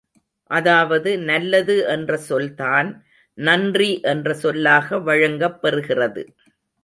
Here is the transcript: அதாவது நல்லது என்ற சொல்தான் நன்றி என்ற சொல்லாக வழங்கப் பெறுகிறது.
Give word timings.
அதாவது 0.51 1.19
நல்லது 1.23 1.75
என்ற 1.87 2.17
சொல்தான் 2.23 2.89
நன்றி 3.37 3.91
என்ற 4.05 4.33
சொல்லாக 4.35 4.99
வழங்கப் 5.01 5.59
பெறுகிறது. 5.61 6.23